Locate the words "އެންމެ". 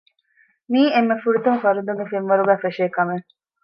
0.93-1.15